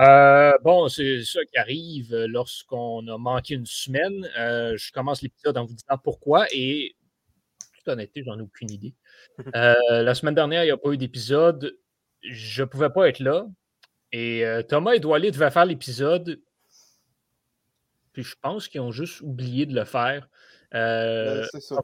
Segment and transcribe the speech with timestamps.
[0.00, 4.28] Euh, bon, c'est ça qui arrive lorsqu'on a manqué une semaine.
[4.38, 6.96] Euh, je commence l'épisode en vous disant pourquoi et
[7.76, 8.94] toute honnêteté, j'en ai aucune idée.
[9.54, 11.78] Euh, la semaine dernière, il n'y a pas eu d'épisode.
[12.22, 13.46] Je ne pouvais pas être là.
[14.12, 16.42] Et Thomas et Doualé devaient faire l'épisode.
[18.12, 20.28] Puis je pense qu'ils ont juste oublié de le faire.
[20.72, 21.80] Ben, c'est ça.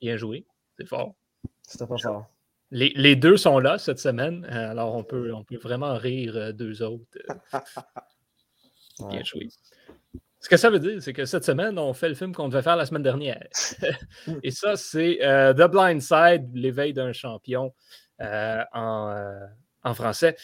[0.00, 0.46] Bien joué.
[0.78, 1.14] C'est fort.
[1.62, 2.33] C'était pas fort.
[2.70, 6.52] Les, deux sont là cette semaine, euh, alors on peut, on peut vraiment rire euh,
[6.52, 7.06] d'eux autres.
[9.08, 9.48] Bien joué.
[10.40, 12.62] Ce que ça veut dire, c'est que cette semaine, on fait le film qu'on devait
[12.62, 13.46] faire la semaine dernière.
[14.42, 17.72] Et ça, c'est euh, The Blind Side, l'éveil d'un champion
[18.20, 19.14] en,
[19.82, 20.36] en, français.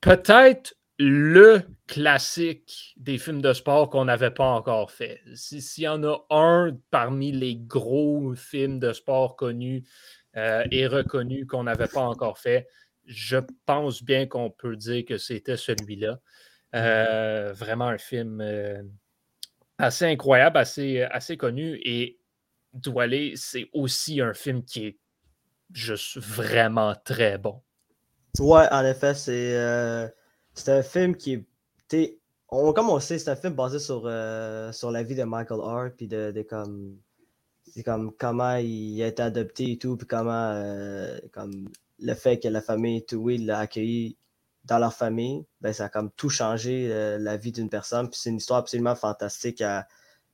[0.00, 5.20] Peut-être le classique des films de sport qu'on n'avait pas encore fait.
[5.34, 9.84] S'il y en a un parmi les gros films de sport connus
[10.36, 12.68] euh, et reconnu qu'on n'avait pas encore fait.
[13.04, 16.20] Je pense bien qu'on peut dire que c'était celui-là.
[16.76, 18.80] Euh, vraiment un film euh,
[19.78, 21.80] assez incroyable, assez, assez connu.
[21.84, 22.20] Et
[22.74, 24.98] Doualé, c'est aussi un film qui est
[25.72, 27.60] juste vraiment très bon.
[28.38, 30.12] Ouais, en effet, c'est
[30.68, 31.44] un film qui
[31.92, 32.18] est.
[32.48, 34.02] On, comme on sait, c'est un film basé sur,
[34.72, 36.98] sur la vie de Michael Hart, puis de, de, comme
[37.74, 42.38] c'est comme comment il a été adopté et tout, puis comment euh, comme le fait
[42.38, 44.16] que la famille Tui l'a accueilli
[44.64, 48.08] dans leur famille, ben, ça a comme tout changé euh, la vie d'une personne.
[48.10, 49.88] Puis c'est une histoire absolument fantastique à,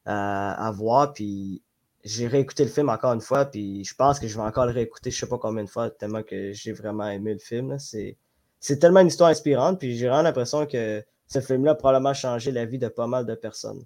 [0.05, 1.13] à, voir.
[1.13, 1.63] Puis
[2.05, 4.73] j'ai réécouté le film encore une fois, puis je pense que je vais encore le
[4.73, 7.79] réécouter, je sais pas combien de fois, tellement que j'ai vraiment aimé le film.
[7.79, 8.17] C'est,
[8.61, 12.51] c'est tellement une histoire inspirante, puis j'ai vraiment l'impression que ce film-là a probablement changé
[12.53, 13.85] la vie de pas mal de personnes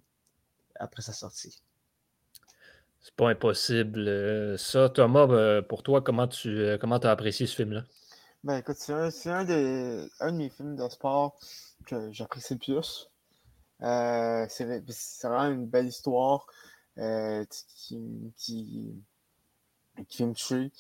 [0.77, 1.61] après sa sortie.
[3.01, 4.07] C'est pas impossible.
[4.07, 7.83] Euh, ça, Thomas, euh, pour toi, comment tu euh, comment as apprécié ce film-là?
[8.45, 11.37] Ben écoute, c'est un, un, de, un de mes films de sport
[11.87, 13.11] que j'apprécie le plus.
[13.81, 16.47] c'est vraiment une belle histoire
[16.97, 18.95] qui, qui,
[20.09, 20.71] qui, me toucher.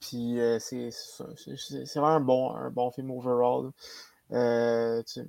[0.00, 0.90] Puis c'est
[1.96, 3.70] vraiment un bon, un bon film overall.
[4.30, 5.26] c'est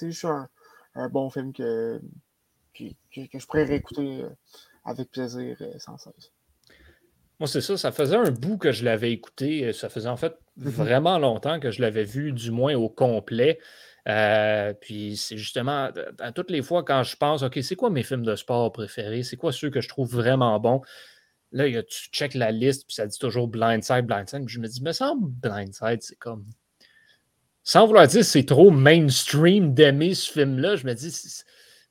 [0.00, 0.48] juste un,
[0.94, 2.00] un, bon film que,
[2.74, 4.28] que, je pourrais réécouter euh,
[4.84, 6.32] avec plaisir euh, sans cesse.
[7.38, 7.76] Moi, c'est ça.
[7.76, 9.64] Ça faisait un bout que je l'avais écouté.
[9.64, 10.70] Euh, ça faisait en fait mhm.
[10.70, 13.58] vraiment longtemps que je l'avais vu, du moins au complet.
[14.80, 18.24] puis c'est justement, à toutes les fois quand je pense, OK, c'est quoi mes films
[18.24, 19.22] de sport préférés?
[19.22, 20.82] C'est quoi ceux que je trouve vraiment bons?
[21.52, 24.44] Là, tu check la liste, puis ça dit toujours Blindside, Blindside.
[24.44, 26.46] Puis je me dis, mais ça Blindside, c'est comme.
[27.62, 31.12] Sans vouloir dire c'est trop mainstream d'aimer ce film-là, je me dis,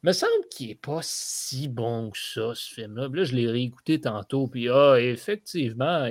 [0.04, 3.10] me semble qu'il n'est pas si bon que ça, ce film-là.
[3.12, 6.10] Là, je l'ai réécouté tantôt, puis ah, effectivement,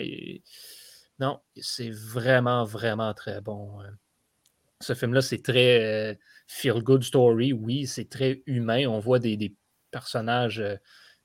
[1.18, 3.80] non, c'est vraiment, vraiment très bon.
[3.80, 3.96] Hein.
[4.80, 6.14] Ce film-là, c'est très euh,
[6.46, 8.86] feel-good story, oui, c'est très humain.
[8.86, 9.54] On voit des,
[9.90, 10.76] personnages euh,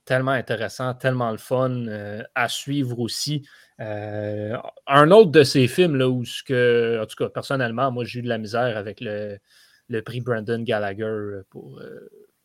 [0.04, 3.46] tellement intéressants, tellement le fun euh, à suivre aussi.
[3.78, 8.20] un autre de ces films, là, où ce que, en tout cas, personnellement, moi, j'ai
[8.20, 9.38] eu de la misère avec le,
[9.88, 11.80] le prix Brandon Gallagher pour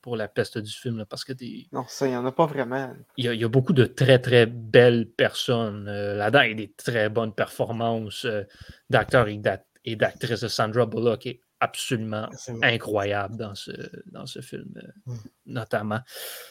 [0.02, 1.06] pour la peste du film.
[1.09, 1.68] parce que des...
[1.72, 2.94] Non, ça, il n'y en a pas vraiment.
[3.18, 7.34] Il y a, beaucoup de très, très belles personnes euh, là-dedans et des très bonnes
[7.34, 8.44] performances euh,
[8.90, 12.30] d'acteurs et d'actrices de Sandra Bullock est absolument
[12.62, 13.72] incroyable dans ce,
[14.08, 15.18] dans ce film, euh, hmm.
[15.47, 16.00] notamment.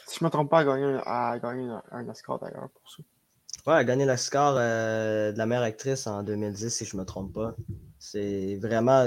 [0.06, 3.02] Si je ne me trompe pas, elle a gagné, un, Oscar d'ailleurs pour ça.
[3.66, 7.06] Ouais, elle a gagné l'Oscar de la meilleure actrice en 2010, si je ne me
[7.06, 7.54] trompe pas.
[7.98, 9.04] C'est vraiment.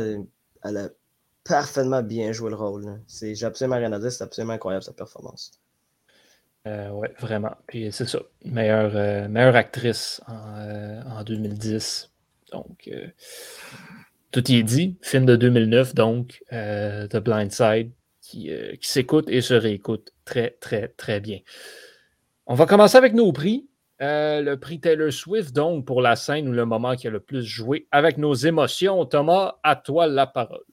[0.63, 0.89] Elle a
[1.43, 3.01] parfaitement bien joué le rôle.
[3.07, 5.51] J'ai absolument rien à dire, c'est absolument incroyable sa performance.
[6.67, 7.55] Euh, oui, vraiment.
[7.67, 8.19] Puis c'est ça.
[8.45, 12.11] Meilleure, euh, meilleure actrice en, 2010.
[12.53, 12.89] Euh, donc,
[14.31, 14.97] tout y est dit.
[15.01, 17.91] Film de 2009, donc, The Blind Side,
[18.21, 18.51] qui,
[18.81, 21.39] qui s'écoute et se réécoute très, très, très bien.
[22.45, 23.69] On va commencer avec nos prix.
[23.99, 27.43] le prix Taylor Swift, donc, pour la scène ou le moment qui a le plus
[27.43, 29.05] joué avec nos émotions.
[29.05, 30.63] Thomas, à toi la parole.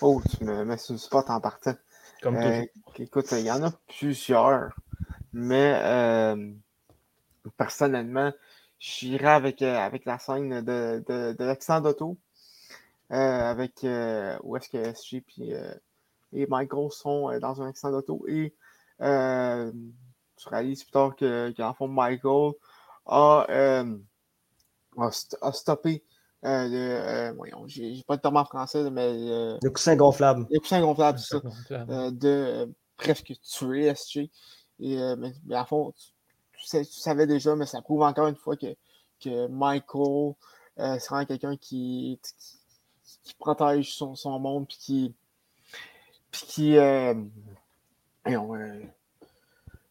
[0.00, 1.74] Oh, tu me mets sur le spot en partant.
[2.22, 2.64] Comme euh,
[2.98, 4.74] Écoute, il y en a plusieurs,
[5.32, 6.52] mais euh,
[7.56, 8.32] personnellement,
[8.80, 12.18] j'irai avec, euh, avec la scène de, de, de l'accident d'auto,
[13.12, 13.86] avec
[14.42, 15.24] où est-ce que SG
[16.32, 18.54] et Michael sont dans un accident d'auto et
[18.98, 22.52] tu réalises plus tard que, qu'en fond, Michael
[23.06, 23.84] a,
[24.96, 26.02] a stoppé
[26.44, 29.14] euh, le, euh, voyons, j'ai pas de terme en français, mais.
[29.30, 30.46] Euh, le coussin gonflable.
[30.50, 31.38] Le coussin gonflable, c'est
[31.68, 32.10] ça.
[32.10, 34.30] de presque tuer SG.
[34.80, 35.92] Et, mais, à fond,
[36.52, 38.74] tu, savais déjà, mais ça prouve encore une fois que,
[39.20, 40.34] que Michael,
[40.76, 42.58] c'est vraiment quelqu'un qui, qui
[43.38, 45.14] protège son, monde, puis qui,
[46.30, 47.14] puis qui, euh,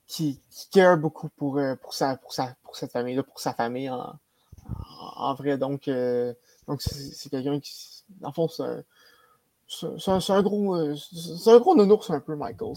[0.08, 3.90] qui, qui care beaucoup pour, pour, sa, pour, sa, pour cette famille-là, pour sa famille
[3.90, 4.20] en,
[5.16, 5.58] en, vrai.
[5.58, 5.90] Donc,
[6.68, 8.84] donc c'est quelqu'un qui, le fond, c'est un,
[10.08, 12.76] un, gros, c'est un gros nounours un peu, Michael.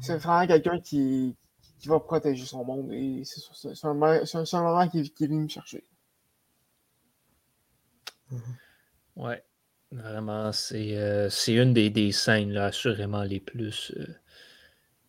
[0.00, 1.36] C'est vraiment quelqu'un qui,
[1.78, 2.92] qui va protéger son monde.
[2.92, 5.84] Et c'est un, un, moment qui, qui, est venu me chercher.
[8.32, 8.61] Mm-hmm.
[9.16, 9.44] Ouais,
[9.90, 13.92] vraiment, c'est euh, une des, des, scènes, là, assurément, les plus.
[13.96, 14.06] Euh,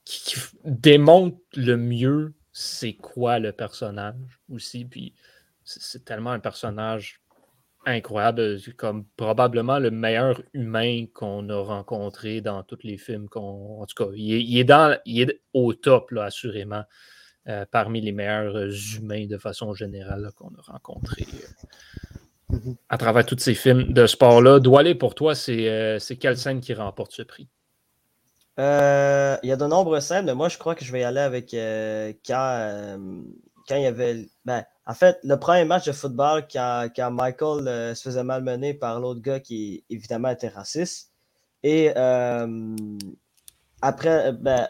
[0.05, 0.35] qui,
[0.65, 4.85] démontre le mieux c'est quoi le personnage aussi.
[4.85, 5.13] Puis
[5.63, 7.21] c'est tellement un personnage
[7.85, 13.81] incroyable, comme probablement le meilleur humain qu'on a rencontré dans tous les films qu'on.
[13.81, 16.83] En tout cas, il est, dans, il est au top, là, assurément,
[17.47, 18.55] euh, parmi les meilleurs
[18.95, 22.17] humains de façon générale qu'on a rencontrés euh,
[22.53, 22.75] mm-hmm.
[22.89, 24.59] à travers tous ces films de sport-là.
[24.77, 27.47] aller pour toi, euh, c'est quelle scène qui remporte ce prix?
[28.55, 31.19] il y a de nombreuses scènes, mais moi, je crois que je vais y aller
[31.19, 31.51] avec
[32.25, 32.97] quand,
[33.67, 34.29] quand il y avait.
[34.45, 38.99] Ben, en fait, le premier match de football, quand, Michael euh, se faisait malmener par
[38.99, 41.11] l'autre gars qui, évidemment, était raciste.
[41.63, 42.75] Et euh,
[43.81, 44.67] après, ben,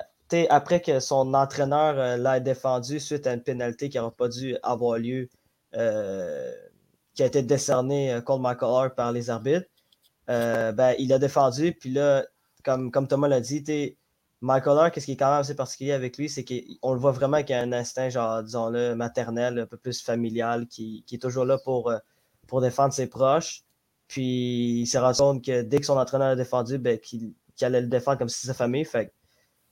[0.50, 4.56] après que son entraîneur euh, l'a défendu suite à une pénalité qui n'aurait pas dû
[4.64, 5.30] avoir lieu,
[7.14, 9.68] qui a été décernée contre Michael Hart par les arbitres,
[10.28, 11.74] ben, il a défendu.
[11.74, 12.26] Puis là,
[12.64, 13.64] comme, comme Thomas l'a dit,
[14.44, 17.14] Michael Hart, qu'est-ce qui est quand même assez particulier avec lui, c'est qu'on le voit
[17.14, 21.46] vraiment qu'il a un instinct, genre, disons-le, maternel, un peu plus familial, qui, est toujours
[21.46, 21.98] là pour, euh,
[22.46, 23.64] pour défendre ses proches.
[24.10, 27.80] Puis il s'est rendu compte que dès que son entraîneur a défendu, ben, qu'il allait
[27.80, 28.84] le défendre comme si c'était sa famille.
[28.84, 29.14] Fait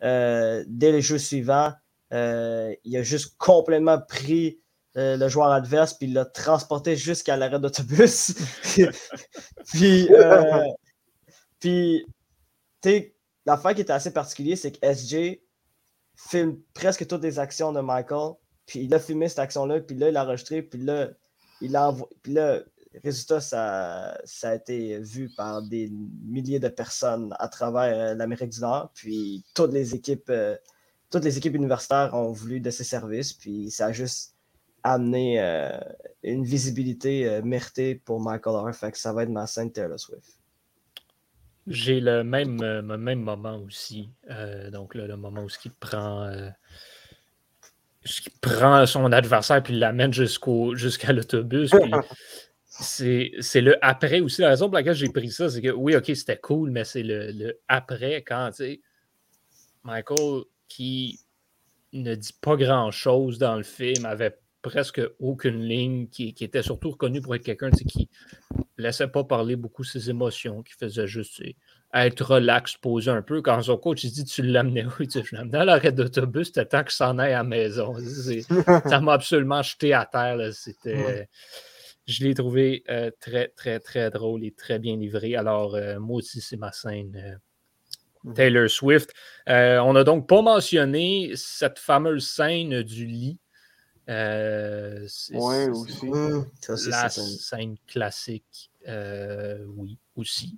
[0.04, 1.74] euh, dès les jeux suivants,
[2.14, 4.61] euh, il a juste complètement pris
[4.96, 8.36] le joueur adverse, puis il l'a transporté jusqu'à l'arrêt d'autobus.
[9.74, 10.10] puis,
[11.60, 12.06] puis
[12.82, 13.16] tu sais,
[13.46, 15.40] l'affaire qui était assez particulière, c'est que SJ
[16.16, 18.34] filme presque toutes les actions de Michael,
[18.66, 21.10] puis il a filmé cette action-là, puis là, il a enregistré, puis là,
[21.62, 22.16] il a envoyé.
[22.22, 22.60] Puis là,
[23.04, 25.90] résultat, ça, ça a été vu par des
[26.24, 30.30] milliers de personnes à travers euh, l'Amérique du Nord, puis toutes les équipes.
[30.30, 30.56] Euh,
[31.10, 34.31] toutes les équipes universitaires ont voulu de ses services, puis ça a juste
[34.84, 35.78] amené euh,
[36.24, 38.76] une visibilité méritée pour Michael Hart.
[38.76, 40.42] Fait que ça va être ma scène Taylor Swift.
[41.68, 44.10] J'ai le même, euh, même moment aussi.
[44.30, 46.50] Euh, donc, le moment où il prend, euh,
[48.42, 51.72] prend son adversaire puis l'amène jusqu'au, jusqu'à l'autobus.
[52.66, 54.42] c'est, le après aussi.
[54.42, 57.04] La raison pour laquelle j'ai pris ça, c'est que oui, ok, c'était cool, mais c'est
[57.04, 58.82] le, après quand, tu sais,
[59.84, 61.20] Michael qui
[61.94, 66.92] ne dit pas grand chose dans le film, avait presque aucune ligne, qui, était surtout
[66.92, 68.10] reconnu pour être quelqu'un qui
[68.78, 71.42] laissait pas parler beaucoup ses émotions, qui faisait juste
[71.94, 73.42] être relax, poser un peu.
[73.42, 74.92] Quand son coach il dit Tu l'amenais où?
[75.00, 77.96] Je l'amenais à l'arrêt d'autobus, c'était temps que s'en aille à la maison.
[78.86, 80.54] ça m'a absolument jeté à terre.
[80.54, 81.28] C'était.
[82.08, 85.36] Je l'ai trouvé euh, très, très, très drôle et très bien livré.
[85.36, 87.16] Alors, euh, moi aussi, c'est ma scène.
[87.16, 87.36] Euh,
[88.30, 88.34] mhm.
[88.34, 89.14] Taylor Swift.
[89.48, 93.40] on n'a donc pas mentionné cette fameuse scène du lit
[94.12, 96.90] euh, oui, aussi.
[96.90, 100.58] la scène classique, euh, oui, aussi.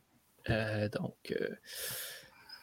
[0.50, 1.36] Euh, donc,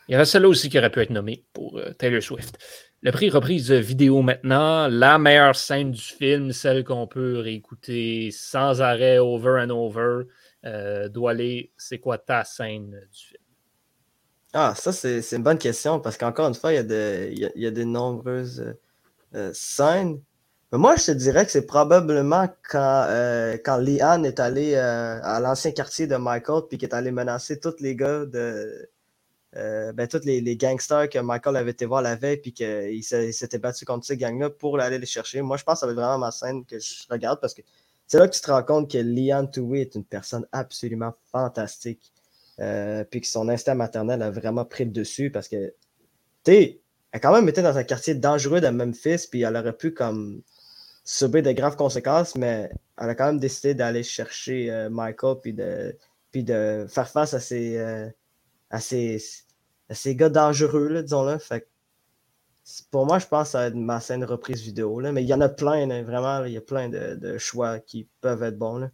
[0.09, 2.59] il y avait celle-là aussi qui aurait pu être nommée pour Taylor Swift.
[3.03, 8.83] Le prix reprise vidéo maintenant, la meilleure scène du film, celle qu'on peut réécouter sans
[8.83, 10.25] arrêt, over and over.
[10.65, 13.43] aller c'est quoi ta scène du film?
[14.53, 17.63] Ah, ça, c'est une bonne question parce qu'encore une fois, il y a de, il
[17.63, 18.75] y a, de nombreuses
[19.53, 20.21] scènes
[20.79, 25.73] moi, je te dirais que c'est probablement quand, euh, quand est allé euh, à l'ancien
[25.73, 28.89] quartier de Michael puis qu'il est allé menacer tous les gars de.
[29.57, 33.59] Euh, ben, tous les, gangsters que Michael avait été voir la veille puis qu'il s'était
[33.59, 35.43] battu contre ces gangs-là pour aller les chercher.
[35.43, 37.63] Moi, je pense que ça va être vraiment ma scène que je regarde parce que
[38.07, 42.13] c'est là que tu te rends compte que Leanne Toué est une personne absolument fantastique.
[43.11, 45.75] puis que son instinct maternel a vraiment pris le dessus parce que,
[46.45, 46.81] tu sais,
[47.13, 49.93] elle a quand même été dans un quartier dangereux de Memphis, puis elle aurait pu
[49.93, 50.43] comme
[51.05, 55.53] subir de graves conséquences, mais elle a quand même décidé d'aller chercher euh, Michael puis
[55.53, 55.97] de,
[56.31, 58.09] puis de faire face à ces, euh,
[58.71, 59.23] à ces,
[59.91, 61.39] ces gars dangereux, disons-le.
[62.91, 65.01] Pour moi, je pense que ça ma scène reprise vidéo.
[65.01, 66.45] Là, mais il y en a plein, vraiment.
[66.45, 68.89] Il y a plein de, choix qui peuvent être bons.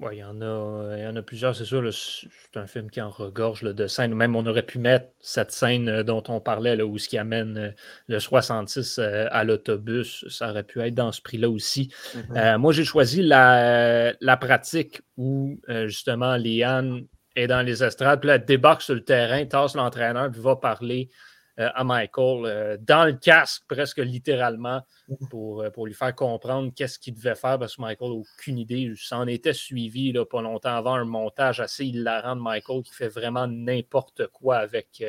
[0.00, 1.82] Oui, il y, en a, il y en a plusieurs, c'est sûr.
[1.92, 4.14] C'est un film qui en regorge de scènes.
[4.14, 7.18] Même on aurait pu mettre cette scène euh, dont on parlait, là, où ce qui
[7.18, 7.70] amène euh,
[8.08, 10.24] le 66 euh, à l'autobus.
[10.28, 11.92] Ça aurait pu être dans ce prix-là aussi.
[12.16, 12.56] Mm-hmm.
[12.56, 17.06] moi, j'ai choisi la, la, pratique où justement Liane
[17.36, 21.10] est dans les estrades, puis elle débarque sur le terrain, tasse l'entraîneur, puis va parler
[21.10, 24.82] euh, à Michael euh, dans le casque, presque littéralement,
[25.28, 28.58] pour, euh, pour lui faire comprendre qu'est-ce qu'il devait faire parce que Michael n'a aucune
[28.58, 28.80] idée.
[28.80, 32.94] Il s'en était suivi là, pas longtemps avant un montage assez hilarant de Michael qui
[32.94, 35.02] fait vraiment n'importe quoi avec,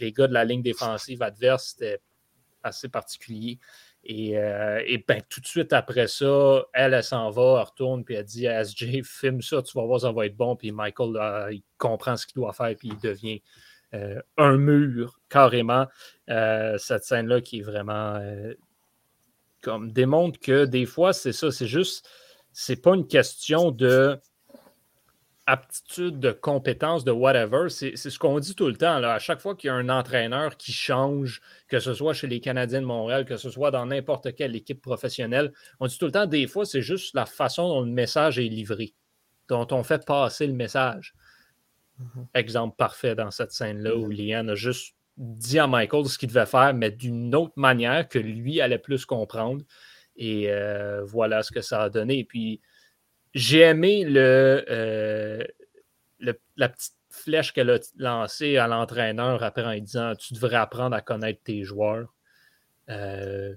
[0.00, 1.74] les gars de la ligne défensive adverse.
[1.76, 2.00] C'était
[2.62, 3.58] assez particulier.
[4.04, 4.34] Et,
[5.06, 8.46] ben, tout de suite après ça, elle, elle s'en va, elle retourne, puis elle dit
[8.46, 10.56] à SJ, filme ça, tu vas voir, ça va être bon.
[10.56, 15.86] Puis Michael, il comprend ce qu'il doit faire, puis il devient euh, un mur carrément.
[16.28, 18.54] Euh, cette scène-là qui est vraiment euh,
[19.62, 22.08] comme démontre que des fois, c'est ça, c'est juste,
[22.52, 24.18] c'est pas une question de
[25.46, 27.70] aptitude, de compétence, de whatever.
[27.70, 29.02] C'est ce qu'on dit tout le temps.
[29.02, 32.40] À chaque fois qu'il y a un entraîneur qui change, que ce soit chez les
[32.40, 36.12] Canadiens de Montréal, que ce soit dans n'importe quelle équipe professionnelle, on dit tout le
[36.12, 38.92] temps, des fois, c'est juste la façon dont le message est livré,
[39.48, 41.14] dont on fait passer le message.
[41.98, 42.26] Mhm.
[42.34, 44.12] Exemple parfait dans cette scène-là où mhm.
[44.12, 48.18] Liane a juste dit à Michael ce qu'il devait faire, mais d'une autre manière que
[48.18, 49.64] lui allait plus comprendre.
[50.16, 52.20] Et euh, voilà ce que ça a donné.
[52.20, 52.60] Et puis,
[53.34, 55.44] j'ai aimé euh,
[56.18, 60.94] le, la petite flèche qu'elle a lancée à l'entraîneur après en disant Tu devrais apprendre
[60.94, 62.14] à connaître tes joueurs.
[62.88, 63.54] Euh,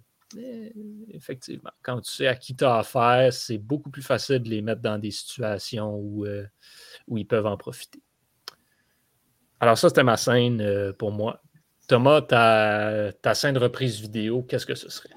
[1.10, 4.62] effectivement, quand tu sais à qui tu as affaire, c'est beaucoup plus facile de les
[4.62, 6.26] mettre dans des situations où,
[7.08, 8.02] où ils peuvent en profiter.
[9.62, 11.40] Alors, ça, c'était ma scène euh, pour moi.
[11.88, 15.12] Thomas, ta, ta, scène de reprise vidéo, qu'est-ce que ce serait?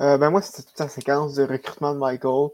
[0.00, 2.50] Euh, ben moi, c'était toute la séquence de recrutement de Michael.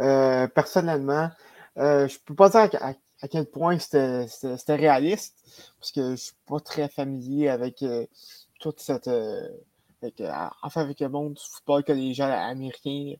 [0.00, 1.30] Euh, personnellement,
[1.76, 4.26] je ne peux pas dire à, quel point c'était
[4.74, 5.36] réaliste,
[5.78, 7.84] parce que je ne suis pas très familier avec
[8.58, 9.08] toute cette.
[10.02, 10.22] Avec,
[10.62, 13.14] enfin, avec le monde du football collégial américain,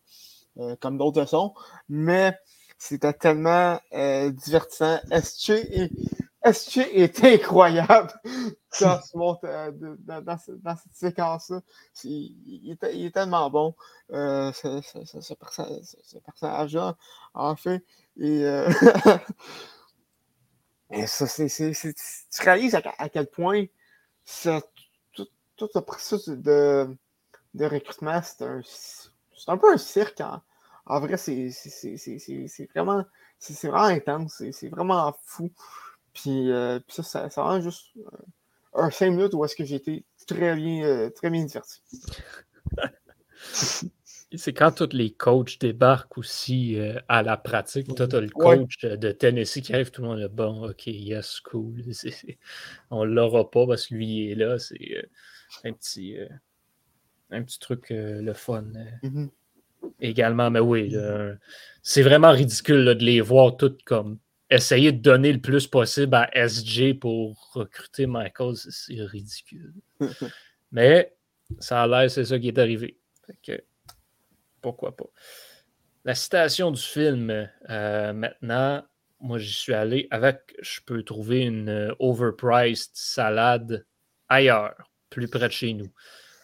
[0.80, 1.54] comme d'autres sont.
[1.88, 2.36] Mais
[2.78, 4.98] c'était tellement divertissant.
[5.12, 5.90] SC et
[6.44, 8.12] SG est incroyable?
[8.80, 9.00] Dans,
[9.44, 11.60] euh, dans, cette séquence-là.
[12.02, 13.76] Il, est tellement bon,
[14.10, 15.34] euh, ce,
[16.24, 16.96] personnage-là,
[17.34, 17.84] en fait.
[18.18, 18.68] Et, euh,
[21.06, 23.66] ça, tu réalises à, quel point
[25.12, 26.88] tout, tout, le processus de,
[27.54, 28.42] de recrutement, c'est
[29.46, 30.20] un, peu un cirque.
[30.86, 31.50] En, vrai, c'est,
[32.74, 33.04] vraiment,
[33.38, 35.48] c'est, vraiment intense, c'est, vraiment fou.
[36.26, 38.10] Euh, puis, ça, ça, ça, rend juste euh,
[38.74, 41.80] un 5 minutes où est-ce que j'ai été très bien, euh, très bien diverti.
[44.36, 46.76] C'est quand tous les coachs débarquent aussi
[47.08, 47.94] à la pratique.
[47.94, 50.88] Toi, tu as le coach de Tennessee qui arrive, tout le monde est bon, ok,
[50.88, 51.84] yes, cool.
[52.90, 54.58] on ne l'aura pas parce que lui il est là.
[54.58, 55.06] C'est
[55.62, 56.16] un petit,
[57.30, 58.64] un petit truc le fun.
[59.04, 59.28] Mm-hmm.
[60.00, 60.96] Également, mais oui,
[61.82, 64.18] c'est vraiment ridicule de les voir toutes comme
[64.50, 69.74] essayer de donner le plus possible à SJ pour recruter Michael, c'est ridicule.
[70.72, 71.14] Mais
[71.58, 72.98] ça a l'air, c'est ça qui est arrivé.
[74.60, 75.06] pourquoi pas.
[76.04, 78.84] La citation du film, euh, maintenant,
[79.20, 83.86] moi j'y suis allé avec, je peux trouver une euh, overpriced salade
[84.28, 84.74] ailleurs,
[85.08, 85.90] plus près de chez nous.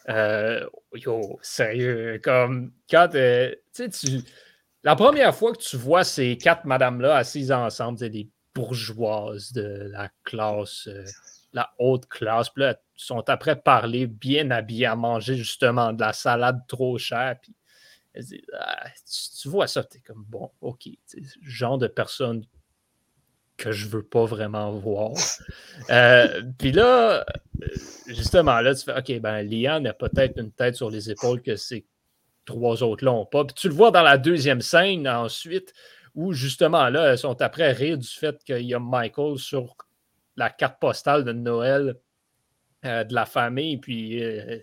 [0.09, 0.65] Euh,
[0.95, 3.17] yo, sérieux, comme quand tu
[3.71, 4.21] sais, tu
[4.83, 9.89] la première fois que tu vois ces quatre madames-là assises ensemble, c'est des bourgeoises de
[9.91, 11.05] la classe, euh,
[11.53, 12.49] la haute classe.
[12.49, 17.35] Puis là, sont après parler bien habillées à manger justement de la salade trop chère.
[17.41, 17.55] Puis
[18.59, 18.87] ah,
[19.41, 20.89] tu, vois ça, tu es comme bon, ok,
[21.41, 22.45] genre de personne
[23.57, 25.11] que je veux pas vraiment voir.
[25.89, 27.25] Euh, puis là,
[28.07, 31.55] justement, là, tu fais OK, ben, Liane a peut-être une tête sur les épaules que
[31.55, 31.85] c'est
[32.45, 33.45] trois autres l'ont pas.
[33.45, 35.73] Puis tu le vois dans la deuxième scène ensuite,
[36.15, 39.75] où justement là, elles sont après rire du fait qu'il y a Michael sur
[40.35, 41.95] la carte postale de Noël
[42.85, 44.59] euh, de la famille, puis euh,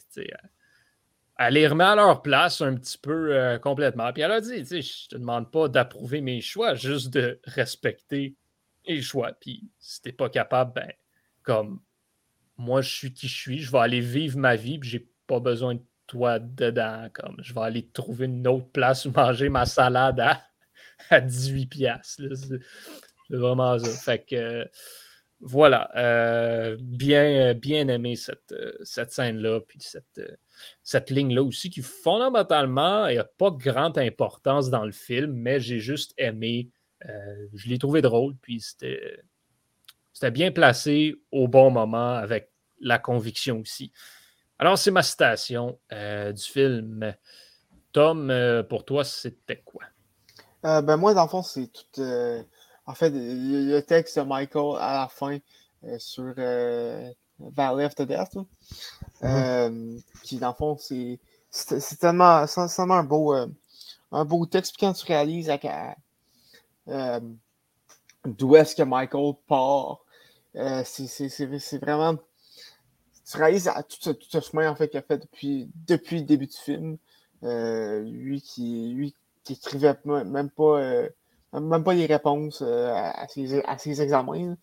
[1.38, 4.12] elle les remet à leur place un petit peu euh, complètement.
[4.12, 8.35] Puis elle a dit, je te demande pas d'approuver mes choix, juste de respecter
[8.87, 9.32] les choix.
[9.40, 10.92] Puis si t'es pas capable, ben,
[11.42, 11.80] comme
[12.56, 15.38] moi je suis qui je suis, je vais aller vivre ma vie, puis j'ai pas
[15.38, 17.08] besoin de toi dedans.
[17.12, 20.42] Comme je vais aller trouver une autre place où manger ma salade à,
[21.10, 22.00] à 18$.
[22.02, 23.90] C'est vraiment ça.
[23.90, 24.68] Fait que
[25.40, 25.88] voilà.
[25.96, 30.20] Euh, bien, bien aimé cette, cette scène-là, puis cette,
[30.82, 36.12] cette ligne-là aussi, qui fondamentalement n'a pas grande importance dans le film, mais j'ai juste
[36.18, 36.70] aimé
[37.54, 39.22] je l'ai trouvé drôle, puis c'était
[40.30, 42.50] bien placé au bon moment avec
[42.80, 43.92] la conviction aussi.
[44.58, 47.14] Alors, c'est ma citation du film.
[47.92, 48.32] Tom,
[48.68, 49.84] pour toi, c'était quoi?
[50.62, 52.02] ben moi, dans le fond, c'est tout.
[52.86, 55.38] en fait, le texte de Michael à la fin
[55.98, 56.34] sur
[57.38, 58.36] Valley of the Death,
[59.22, 60.02] mm-hmm.
[60.24, 61.18] qui, dans le fond, c'est
[62.00, 63.34] tellement, tellement, un beau,
[64.12, 64.74] un beau texte.
[64.76, 65.50] Puis quand tu réalises
[66.88, 67.20] euh,
[68.24, 69.98] d'où est-ce que Michael part,
[70.56, 72.16] euh, c'est vraiment.
[73.30, 76.25] Tu réalises tout, ce, tout ce chemin en fait, qu'il a fait depuis, depuis le
[76.25, 76.99] début du film.
[77.44, 80.80] Euh, lui qui lui qui écrivait même pas
[81.52, 84.56] même pas les réponses à, ses, à ses examens.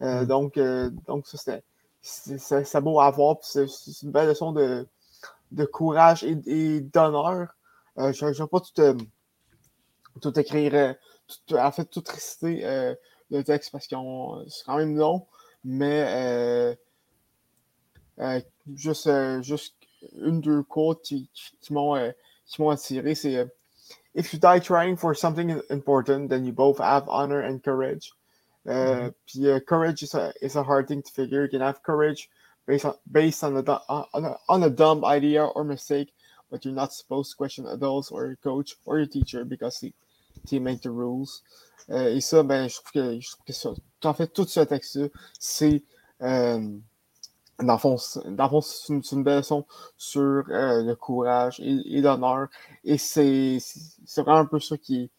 [0.00, 0.24] Mm.
[0.24, 0.58] Donc,
[1.06, 1.62] donc ça c'était
[2.02, 3.36] c'est beau à voir.
[3.42, 3.66] C'est
[4.02, 4.86] une belle leçon de,
[5.52, 7.48] de courage et, et d'honneur
[7.98, 8.94] euh, je ne vais pas tout, euh,
[10.20, 10.92] tout écrire, euh,
[11.46, 12.62] tout, en fait, tout réciter
[13.30, 13.96] le texte parce que
[14.48, 15.26] c'est quand même long,
[15.64, 16.76] mais
[18.74, 19.08] juste,
[19.42, 19.74] juste
[20.20, 21.28] une, deux quotes qui,
[21.60, 23.46] qui m'ont attiré, c'est
[24.16, 28.12] If you die trying for something important, then you both have honor and courage.
[28.66, 31.42] Uh, Puis uh, courage is a, is a hard thing to figure.
[31.44, 32.30] You can have courage
[32.66, 36.12] based on, based on, a, on, a, on a dumb idea or mistake,
[36.50, 39.92] but you're not supposed to question adults or your coach or your teacher because they,
[40.50, 41.42] they make the rules.
[41.90, 43.70] Euh, et ça, ben, je trouve que, je trouve que ça,
[44.02, 45.08] en fait, tout ce texte-là,
[45.38, 45.84] c'est,
[46.22, 46.78] euh,
[47.58, 49.64] dans le fond, c'est une, belle leçon
[49.96, 52.48] sur euh, le courage et, l'honneur.
[52.84, 53.58] Et c'est
[54.16, 55.10] vraiment un peu ça qui,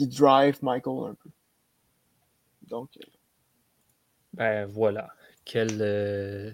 [0.00, 1.30] drive Michael un peu.
[2.68, 2.90] Donc.
[2.96, 3.06] Euh,
[4.34, 5.10] ben voilà.
[5.44, 5.78] Quel.
[5.80, 6.50] Euh,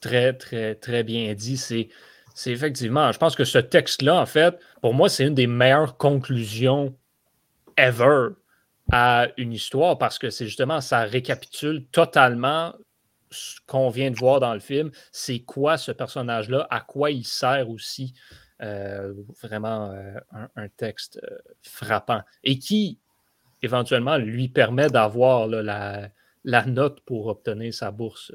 [0.00, 1.56] très, très, très bien dit.
[1.56, 1.88] C'est
[2.34, 5.98] c'est effectivement, je pense que ce texte-là, en fait, pour moi, c'est une des meilleures
[5.98, 6.94] conclusions
[7.76, 8.28] ever
[8.90, 12.72] à une histoire parce que c'est justement, ça récapitule totalement
[13.32, 14.90] ce qu'on vient de voir dans le film.
[15.10, 18.14] C'est quoi ce personnage-là, à quoi il sert aussi.
[18.62, 20.20] Euh, vraiment euh,
[20.54, 23.00] un, texte euh, frappant et qui
[23.60, 26.10] éventuellement lui permet d'avoir la,
[26.44, 28.30] la, note pour obtenir sa bourse,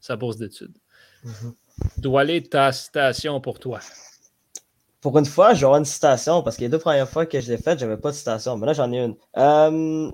[0.00, 0.76] sa bourse d'études.
[1.24, 1.54] Mm-hmm.
[1.98, 3.78] D'où aller ta citation pour toi?
[5.00, 7.58] Pour une fois, j'aurai une citation parce que les deux premières fois que je l'ai
[7.58, 8.56] faite, j'avais pas de citation.
[8.56, 9.14] Mais là, j'en ai une.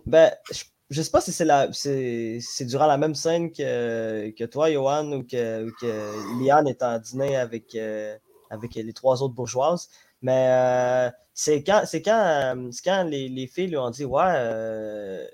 [0.04, 0.64] Ben, je,
[0.98, 5.10] ne sais pas si c'est la c'est, durant la même scène que, que toi, Johan,
[5.12, 8.16] ou que, que Liane est en dîner avec, euh,
[8.50, 9.88] avec les trois autres bourgeoises.
[10.22, 15.28] Mais euh, c'est quand, c'est quand, quand les, les, filles lui ont dit Ouais,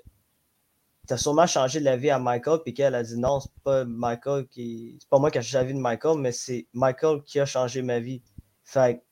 [1.07, 3.85] tu as sûrement changé la vie à Michael, puis qu'elle a dit non, c'est pas
[3.85, 4.97] Michael qui.
[4.99, 7.45] C'est pas moi qui ai changé la vie de Michael, mais c'est Michael qui a
[7.45, 8.21] changé ma vie.
[8.63, 9.03] Fait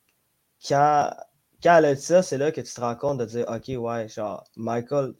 [0.67, 1.12] quand,
[1.63, 3.69] quand elle a dit ça, c'est là que tu te rends compte de dire Ok,
[3.77, 5.13] ouais, genre, Michael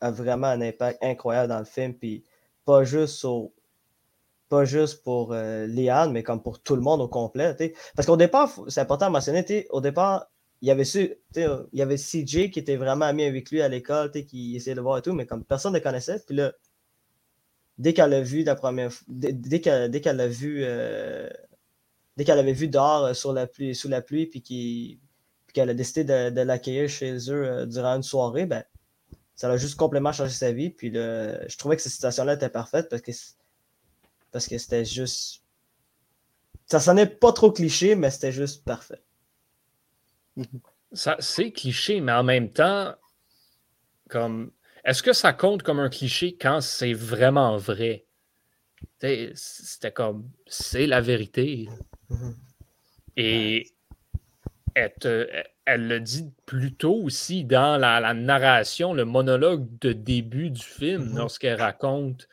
[0.00, 2.24] a vraiment un impact incroyable dans le film, puis
[2.64, 3.26] pas juste
[4.48, 5.66] pas juste pour euh,
[6.10, 7.56] mais comme pour tout le monde au complet.
[7.96, 10.26] Parce qu'au départ, c'est important à mentionner, au départ,
[10.62, 13.68] il y avait su, il y avait CJ qui était vraiment ami avec lui à
[13.68, 16.52] l'école, qui essayait de voir et tout, mais comme personne ne le connaissait, puis là,
[17.78, 21.28] dès qu'elle l'a vu la première dès, dès qu'elle l'a vu euh,
[22.16, 24.98] dès qu'elle avait vu dehors euh, la pluie, sous la pluie, puis
[25.52, 28.64] qu'elle a décidé de, l'accueillir chez eux euh, durant une soirée, ben
[29.36, 30.70] ça a juste complètement changé sa vie.
[30.70, 33.12] Puis le, je trouvais que cette situation-là était parfaite parce que
[34.32, 35.42] parce que c'était juste.
[36.64, 39.02] Ça sonnait pas trop cliché, mais c'était juste parfait.
[40.92, 42.94] Ça, c'est cliché, mais en même temps,
[44.08, 44.50] comme
[44.84, 48.06] est-ce que ça compte comme un cliché quand c'est vraiment vrai?
[49.00, 51.68] C'était comme c'est la vérité.
[52.10, 52.34] Mm-hmm.
[53.16, 53.75] Et
[54.76, 61.04] elle, le dit plus tôt aussi dans la, narration, le monologue de début du film,
[61.04, 61.16] mm-hmm.
[61.16, 62.28] lorsqu'elle raconte,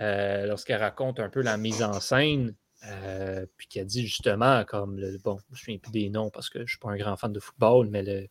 [0.00, 2.54] euh, lorsqu'elle raconte un peu la mise en scène.
[2.86, 6.28] Euh, puis a dit justement, comme le, bon, je ne me souviens plus des noms
[6.28, 8.28] parce que je ne suis pas un grand fan de football, mais le,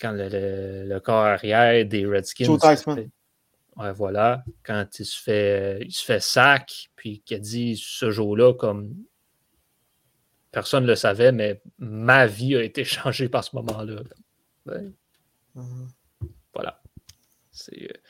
[0.00, 2.46] quand le, corps arrière des Redskins.
[3.76, 4.44] ouais, voilà.
[4.62, 8.94] Quand il se fait, il se fait sac, puis a dit ce jour-là, comme
[10.54, 14.02] personne ne le savait, mais ma vie a été changée par ce moment-là.
[14.66, 15.88] Mm-hmm.
[16.54, 16.80] Voilà.
[17.52, 18.00] C'est, euh,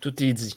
[0.00, 0.54] tout est dit.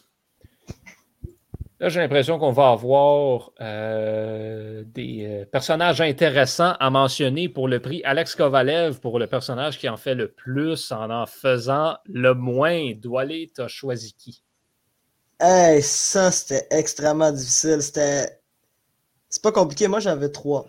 [1.81, 7.79] Là, j'ai l'impression qu'on va avoir euh, des euh, personnages intéressants à mentionner pour le
[7.79, 12.35] prix Alex Kovalev, pour le personnage qui en fait le plus en en faisant le
[12.35, 12.93] moins.
[12.93, 14.43] Doualé, t'as choisi qui?
[15.39, 17.81] Hey, ça, c'était extrêmement difficile.
[17.81, 18.39] C'était.
[19.27, 19.87] C'est pas compliqué.
[19.87, 20.67] Moi, j'avais trois.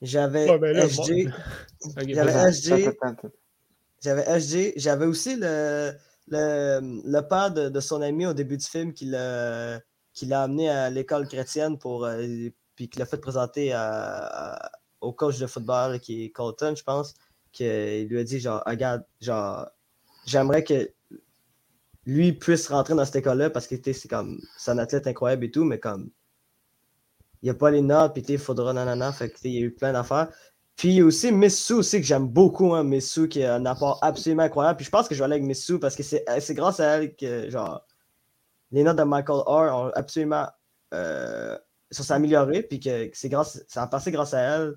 [0.00, 0.46] J'avais
[0.88, 1.28] SG.
[2.06, 2.96] J'avais SG.
[4.00, 4.72] J'avais SG.
[4.76, 5.92] J'avais aussi le,
[6.28, 9.82] le, le père de, son ami au début du film qui l'a
[10.30, 13.74] amené à l'école chrétienne pour euh, puis qui l'a fait présenter
[15.00, 17.14] au coach de football qui est Colton, je pense,
[17.52, 19.68] qu'il lui a dit genre regarde, genre
[20.26, 20.88] j'aimerais que
[22.06, 25.50] lui puisse rentrer dans cette école-là parce que c'est comme c'est un athlète incroyable et
[25.50, 26.10] tout, mais comme
[27.42, 29.70] il n'y a pas les notes, puis il faudra nanana, fait il y a eu
[29.70, 30.28] plein d'affaires.
[30.76, 34.76] Puis aussi Missou aussi que j'aime beaucoup, hein, Missou qui a un apport absolument incroyable.
[34.76, 37.16] Puis je pense que je vais aller avec Missou parce que c'est grâce à elle
[37.16, 37.84] que genre
[38.70, 40.46] les notes de Michael R ont absolument
[40.94, 41.56] euh,
[41.90, 44.74] sont améliorées, puis que c'est grâce, ça a passé grâce à elle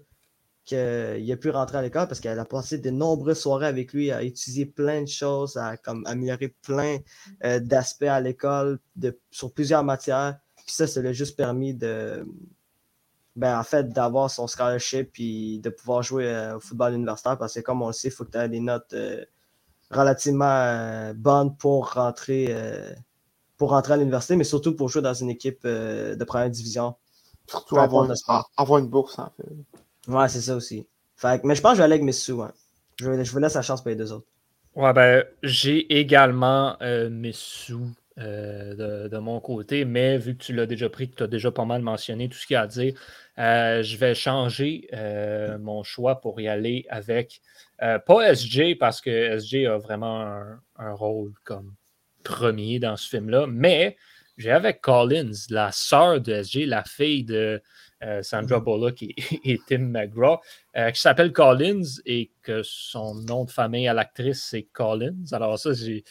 [0.63, 4.11] qu'il a pu rentrer à l'école parce qu'elle a passé de nombreuses soirées avec lui
[4.11, 6.97] à étudier plein de choses, à comme, améliorer plein
[7.43, 8.79] euh, d'aspects à l'école
[9.31, 10.39] sur plusieurs matières.
[10.65, 12.25] Puis ça, ça lui a juste permis de,
[13.35, 17.53] ben, en fait, d'avoir son scholarship et de pouvoir jouer euh, au football universitaire parce
[17.53, 19.23] que, comme on le sait, il faut que tu aies des notes euh,
[19.89, 22.55] relativement bonnes pour rentrer,
[23.57, 26.95] pour rentrer à l'université, mais surtout pour jouer dans une équipe de première division.
[27.47, 28.09] Surtout avoir,
[28.55, 30.11] avoir une bourse, en fait.
[30.11, 30.87] Ouais, c'est ça aussi.
[31.43, 32.41] mais je pense que je vais aller avec mes sous.
[32.97, 34.27] Je, je vous laisse la chance pour les deux autres.
[34.75, 40.53] Ouais, ben, j'ai également euh, mes sous euh, de, mon côté, mais vu que tu
[40.53, 42.61] l'as déjà pris, que tu as déjà pas mal mentionné tout ce qu'il y a
[42.61, 42.93] à dire,
[43.39, 44.87] euh, je vais changer
[45.59, 47.41] mon choix pour y aller avec
[47.79, 51.73] pas SJ parce que SJ a vraiment un, un rôle comme
[52.23, 53.97] premier dans ce film-là, mais
[54.37, 57.61] j'ai avec Collins, la sœur de SJ, la fille de
[58.03, 58.65] euh, Sandra mhm.
[58.65, 60.39] Bullock et, Tim McGraw,
[60.75, 65.25] euh, qui s'appelle Collins et que son nom de famille à l'actrice, c'est Collins.
[65.31, 66.03] Alors ça, j'ai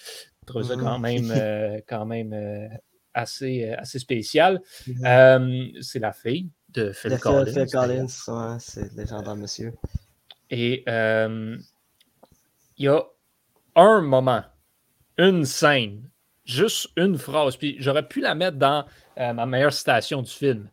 [0.47, 1.03] trouvé ça quand mhm.
[1.03, 2.71] même, euh, quand même
[3.15, 4.61] assez, assez spécial.
[4.87, 5.73] Mhm.
[5.81, 7.53] c'est la fille de Phil Collins.
[7.53, 9.73] Phil Collins, c'est légendaire, monsieur.
[10.51, 11.65] Et il
[12.77, 13.03] y a
[13.77, 14.43] un moment,
[15.19, 16.09] une scène,
[16.45, 18.85] juste une phrase, puis j'aurais pu la mettre dans
[19.17, 20.69] ma meilleure citation du film,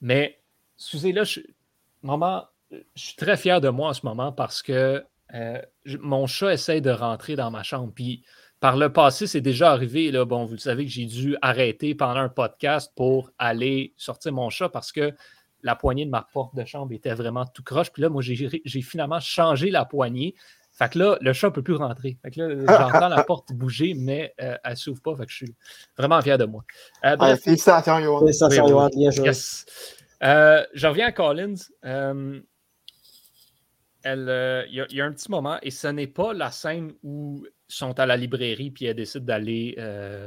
[0.00, 0.42] mais
[0.82, 1.40] Excusez-là, je,
[2.02, 5.62] maman, je suis très fier de moi en ce moment parce que euh,
[6.00, 7.92] mon chat essaie de rentrer dans ma chambre.
[7.94, 8.24] Puis
[8.62, 10.12] par le passé, c'est déjà arrivé.
[10.12, 14.32] Là, bon, vous le savez que j'ai dû arrêter pendant un podcast pour aller sortir
[14.32, 15.12] mon chat parce que
[15.64, 17.90] la poignée de ma porte de chambre était vraiment tout croche.
[17.90, 20.36] Puis là, moi, j'ai finalement changé la poignée.
[20.70, 22.18] Fait que là, le chat ne peut plus rentrer.
[22.22, 25.16] Fait que là, j'entends la porte bouger, mais euh, elle ne s'ouvre pas.
[25.16, 25.54] Fait que je suis
[25.98, 26.62] vraiment fier de moi.
[27.04, 28.20] Euh, bref, félicitations, Johan.
[28.20, 28.90] Félicitations, Johan.
[28.94, 29.32] Bien joué.
[30.22, 31.56] Euh, je reviens à Collins.
[31.84, 32.40] Euh,
[34.06, 37.98] euh, il y, a un petit moment, et ce n'est pas la scène où sont
[37.98, 39.76] à la librairie puis elle décide d'aller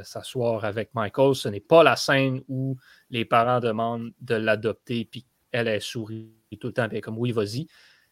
[0.03, 1.35] s'asseoir avec Michael.
[1.35, 2.77] Ce n'est pas la scène où
[3.09, 7.01] les parents demandent de l'adopter puis elle est sourit tout le temps, puis elle est
[7.01, 7.67] comme oui, vas-y.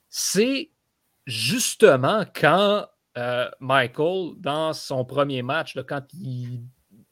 [0.09, 0.71] C'est
[1.25, 2.87] justement quand
[3.59, 6.61] Michael, dans son premier match, quand il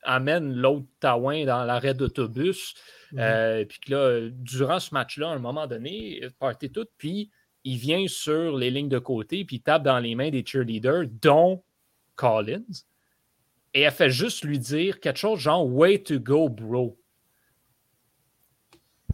[0.04, 2.76] amène l'autre Taouin dans l'arrêt d'autobus,
[3.12, 3.20] Mhm.
[3.20, 7.30] Euh, puis que là, durant ce match-là, à un moment donné, partait tout, puis
[7.64, 11.06] il vient sur les lignes de côté, puis il tape dans les mains des cheerleaders,
[11.22, 11.64] dont
[12.22, 12.86] Collins.
[13.74, 17.00] Et elle fait juste lui dire quelque chose genre Way to go, bro.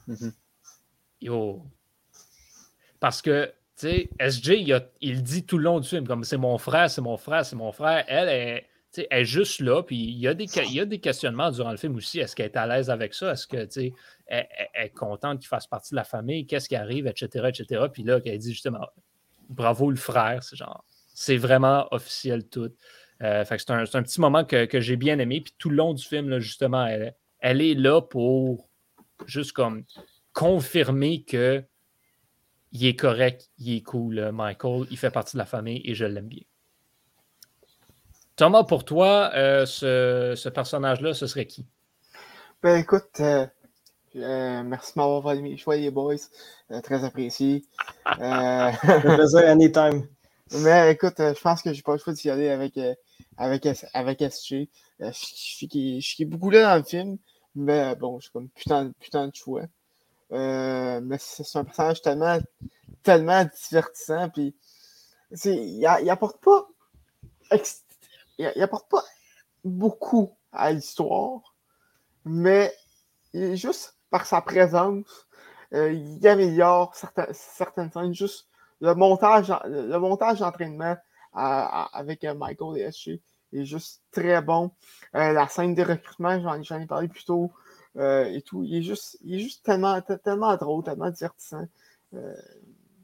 [0.08, 0.34] Mhm.
[1.22, 1.66] Yo.
[3.00, 4.66] Parce que, tu sais, SJ,
[5.02, 7.56] il, dit tout le long du film, comme c'est mon frère, c'est mon frère, c'est
[7.56, 8.04] mon frère.
[8.08, 8.68] Elle est
[9.12, 11.70] elle est juste là, puis il y, a des, il y a des questionnements durant
[11.70, 12.20] le film aussi.
[12.20, 13.34] Est-ce qu'elle est à l'aise avec ça?
[13.34, 13.70] Est-ce qu'elle
[14.26, 16.48] elle, est contente qu'il fasse partie de la famille?
[16.48, 17.86] Qu'est-ce qui arrive, etc., etc.
[17.94, 18.88] Puis là, qu'elle dit justement,
[19.50, 20.84] bravo le frère, c'est genre,
[21.20, 22.70] c'est vraiment officiel tout.
[23.24, 25.42] Euh, c'est un, petit moment que, j'ai bien aimé.
[25.42, 28.70] Puis tout le long du film, là, justement, elle, elle est là pour
[29.26, 29.84] juste comme
[30.32, 31.64] confirmer que
[32.72, 36.06] il est correct, il est cool, Michael, il fait partie de la famille et je
[36.06, 36.44] l'aime bien.
[38.36, 41.66] Thomas, pour toi, euh, ce, personnage-là, ce serait qui?
[42.62, 43.48] Ben écoute, euh,
[44.18, 46.18] euh, merci de m'avoir fait mes choix, les boys.
[46.84, 47.64] très apprécié.
[48.22, 48.72] Euh...
[49.02, 50.08] plaisir anytime.
[50.52, 52.80] Mais écoute, je pense que j'ai pas le choix d'y aller avec,
[53.38, 54.70] avec, avec SG.
[55.00, 57.18] je suis beaucoup là dans le film,
[57.56, 59.64] mais bon, j'ai comme putain, putain de choix.
[60.32, 62.40] mais c'est un personnage tellement,
[63.04, 64.30] tellement divertissant.
[64.30, 64.56] Puis,
[65.46, 66.68] il apporte pas
[68.38, 69.04] il n'apporte pas
[69.64, 71.56] beaucoup à l'histoire,
[72.26, 72.74] mais
[73.34, 75.28] juste par sa présence,
[75.74, 78.14] euh, il améliore certaines, certaines scènes.
[78.14, 78.48] Juste
[78.82, 80.98] le montage, le montage d'entraînement
[81.34, 83.22] avec euh, Michael et SG
[83.54, 84.72] est juste très bon.
[85.16, 87.52] Euh, la scène de recrutement, j'en ai parlé plus tôt.
[87.96, 88.64] et tout.
[88.64, 91.68] Il est juste, il est juste tellement, tellement drôle, tellement divertissant.
[92.14, 92.36] Euh,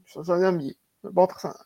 [0.06, 0.72] je bien.
[1.02, 1.56] Bon personnage.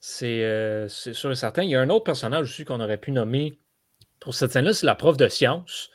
[0.00, 1.62] C'est sûr et certain.
[1.62, 3.58] Il y a un autre personnage aussi qu'on aurait pu nommer
[4.20, 5.90] pour cette scène-là, c'est la prof de sciences.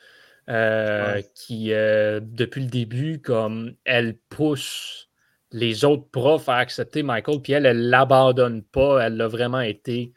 [1.34, 5.09] qui, depuis le début, comme elle pousse
[5.52, 9.06] les autres profs à accepter Michael, puis elle, elle ne l'abandonne pas.
[9.06, 10.12] Elle l'a vraiment été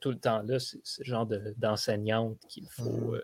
[0.00, 0.58] tout le temps là.
[0.58, 3.20] C'est ce genre d'enseignante qu'il faut, mmh.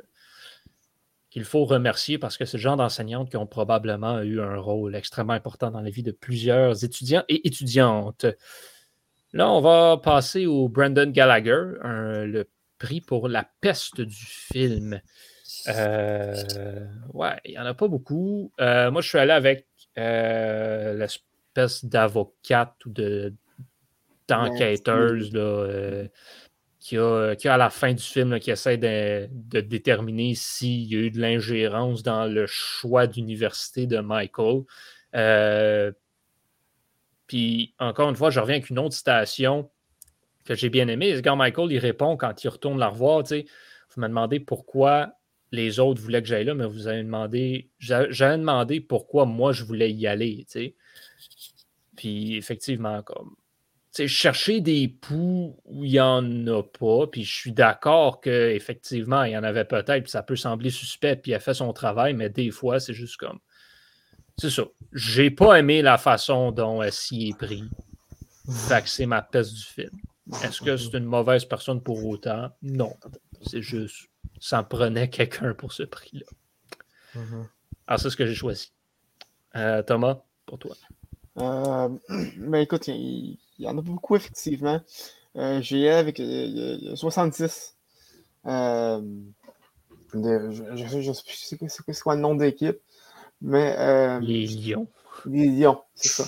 [1.30, 4.96] qu'il faut remercier parce que c'est le genre d'enseignante qui ont probablement eu un rôle
[4.96, 8.26] extrêmement important dans la vie de plusieurs étudiants et étudiantes.
[9.32, 12.44] Là, on va passer au Brandon Gallagher, le
[12.78, 15.00] prix pour la peste du film.
[15.68, 18.52] Euh, ouais, il n'y en a pas beaucoup.
[18.60, 19.66] Euh, moi, je suis allé avec
[19.98, 20.94] euh,
[21.56, 23.34] l'espèce d'avocate ou de
[24.28, 25.30] d'enquêteuse
[26.78, 30.84] qui, a, qui a à la fin du film qui essaie de, de déterminer s'il
[30.84, 34.62] y a eu de l'ingérence dans le choix d'université de Michael.
[37.26, 39.70] Puis encore une fois, je reviens avec une autre citation
[40.44, 41.20] que j'ai bien aimée.
[41.22, 45.14] Quand Michael il répond quand il retourne la revoir, vous me demandez pourquoi
[45.50, 49.64] les autres voulaient que j'aille là, mais vous avez demandé, j'avais demandé pourquoi moi je
[49.64, 50.46] voulais y aller.
[52.02, 53.36] Puis effectivement, comme
[54.08, 59.34] chercher des poux où il n'y en a pas, puis je suis d'accord qu'effectivement, il
[59.34, 62.12] y en avait peut-être, puis ça peut sembler suspect, puis il a fait son travail,
[62.14, 63.38] mais des fois, c'est juste comme
[64.36, 64.64] c'est ça.
[64.92, 67.62] J'ai pas aimé la façon dont elle s'y est pris.
[68.66, 69.96] Fait que c'est ma peste du film.
[70.42, 72.50] Est-ce que c'est une mauvaise personne pour autant?
[72.62, 72.96] Non.
[73.42, 74.08] C'est juste,
[74.40, 76.26] ça en prenait quelqu'un pour ce prix-là.
[77.14, 77.46] Alors,
[77.86, 78.72] ah, c'est ce que j'ai choisi.
[79.54, 80.74] Euh, Thomas, pour toi.
[81.38, 81.88] Euh,
[82.36, 84.80] ben écoute, il y, en a beaucoup, effectivement.
[85.36, 86.20] Euh, j'ai avec
[86.94, 87.76] 66.
[88.46, 89.00] Euh,
[90.14, 92.78] de, je, je, sais plus c'est quoi le nom d'équipe.
[93.40, 94.86] Mais, euh, les lions.
[95.26, 96.24] Les lions, c'est ça.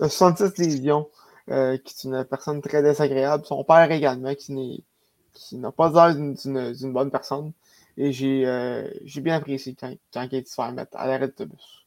[0.00, 1.08] 66 les lions,
[1.50, 3.44] euh, qui est une personne très désagréable.
[3.46, 4.84] Son père également, qui
[5.52, 7.52] n'a pas l'air d'une bonne personne.
[7.96, 11.85] Et j'ai euh, bien apprécié quand, quand il se faire mettre à l'arrêt d'autobus.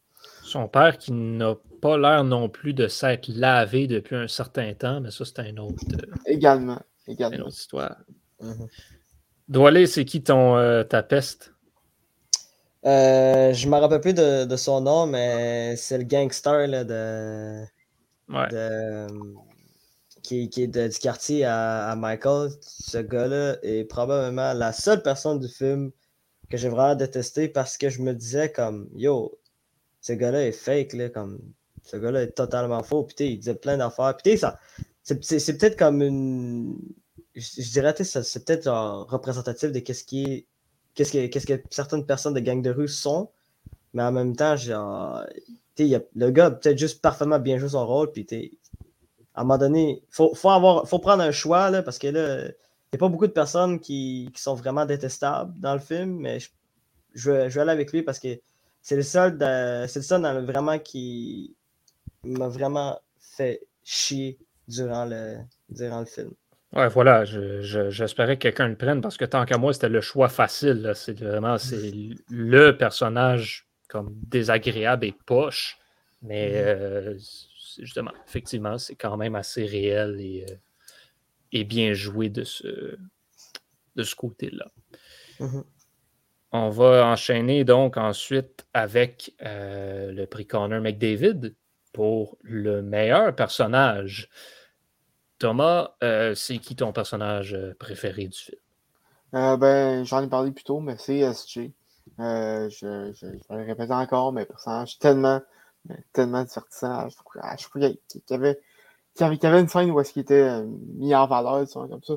[0.49, 4.99] Son père qui n'a pas l'air non plus de s'être lavé depuis un certain temps,
[4.99, 5.83] mais ça, c'est un autre.
[6.25, 6.81] également.
[7.07, 7.38] également.
[7.38, 7.97] Une autre histoire.
[8.41, 8.65] Mm
[9.88, 11.53] c'est qui ton, ta peste?
[12.85, 17.65] Euh, je ne me rappelle plus de, son nom, mais c'est le gangster là, de,
[20.23, 22.51] qui, est du quartier à, Michael.
[22.62, 25.91] Ce gars-là est probablement la seule personne du film
[26.49, 29.38] que j'ai vraiment détesté parce que je me disais comme Yo,
[30.01, 31.39] ce gars-là est fake, là, comme
[31.83, 33.03] ce gars-là est totalement faux.
[33.03, 34.15] Puis il disait plein d'affaires.
[34.17, 34.59] Puis ça,
[35.03, 36.77] c'est peut-être comme une.
[37.35, 38.69] Je, dirais dirais, c'est peut-être
[39.09, 40.45] représentatif de ce qui est
[41.03, 43.29] qu'est-ce que, certaines personnes de gang de rue sont,
[43.93, 45.23] mais en même temps, genre,
[45.77, 48.57] le gars a peut-être juste parfaitement bien joué son rôle, puis
[49.33, 52.95] à un moment donné, faut, faut, faut prendre un choix, là, parce que là, il
[52.95, 56.49] n'y a pas beaucoup de personnes qui, sont vraiment détestables dans le film, mais je,
[57.13, 58.39] je, vais, aller avec lui parce que
[58.81, 59.37] c'est le seul,
[59.87, 61.55] c'est le seul dans vraiment qui
[62.23, 64.37] m'a vraiment fait chier
[64.67, 65.37] durant le,
[65.69, 66.31] durant le film.
[66.73, 70.29] Ouais, voilà, j'espérais que quelqu'un le prenne parce que tant qu'à moi, c'était le choix
[70.29, 70.91] facile.
[70.93, 71.91] C'est vraiment c'est
[72.29, 75.79] le personnage comme désagréable et poche.
[76.21, 76.65] Mais mm-hmm.
[76.67, 77.17] euh,
[77.79, 80.55] justement, effectivement, c'est quand même assez réel et, euh,
[81.51, 82.97] et bien joué de ce,
[83.95, 84.69] de ce côté-là.
[85.39, 85.63] Mm-hmm.
[86.51, 91.53] On va enchaîner donc ensuite avec euh, le prix Connor McDavid
[91.93, 94.29] pour le meilleur personnage.
[95.39, 98.59] Thomas, euh, c'est qui ton personnage euh, préféré du film?
[99.35, 101.71] Euh, ben, j'en ai parlé plus tôt, mais c'est SG.
[102.17, 105.39] je, je, vais le répéter encore, mais personnage tellement,
[106.13, 107.07] tellement divertissant.
[107.09, 108.59] Je trouve qu'il y avait,
[109.15, 110.63] qu'il y, avait, une scène où est-ce était
[110.95, 112.15] mis en valeur, comme ça.